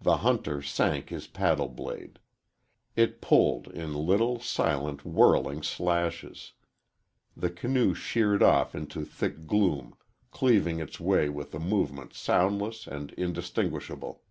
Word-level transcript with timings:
The 0.00 0.16
hunter 0.16 0.60
sank 0.62 1.10
his 1.10 1.28
paddle 1.28 1.68
blade. 1.68 2.18
It 2.96 3.20
pulled 3.20 3.68
in 3.68 3.94
little, 3.94 4.40
silent, 4.40 5.04
whirling 5.06 5.62
slashes. 5.62 6.54
The 7.36 7.48
canoe 7.48 7.94
sheared 7.94 8.42
off 8.42 8.74
into 8.74 9.04
thick 9.04 9.46
gloom, 9.46 9.94
cleaving 10.32 10.80
its 10.80 10.98
way 10.98 11.28
with 11.28 11.54
a 11.54 11.60
movement 11.60 12.14
soundless 12.14 12.88
and 12.88 13.12
indistinguishable. 13.12 14.24